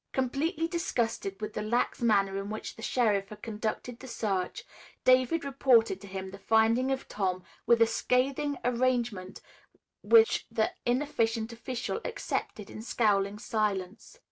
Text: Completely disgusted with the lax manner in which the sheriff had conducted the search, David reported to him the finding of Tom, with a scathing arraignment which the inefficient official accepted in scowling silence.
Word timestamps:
Completely 0.13 0.67
disgusted 0.67 1.39
with 1.39 1.53
the 1.53 1.61
lax 1.61 2.01
manner 2.01 2.35
in 2.35 2.49
which 2.49 2.75
the 2.75 2.81
sheriff 2.81 3.29
had 3.29 3.43
conducted 3.43 3.99
the 3.99 4.07
search, 4.07 4.63
David 5.03 5.45
reported 5.45 6.01
to 6.01 6.07
him 6.07 6.31
the 6.31 6.39
finding 6.39 6.89
of 6.91 7.07
Tom, 7.07 7.43
with 7.67 7.83
a 7.83 7.85
scathing 7.85 8.57
arraignment 8.65 9.41
which 10.01 10.47
the 10.49 10.73
inefficient 10.87 11.53
official 11.53 12.01
accepted 12.03 12.67
in 12.67 12.81
scowling 12.81 13.37
silence. 13.37 14.17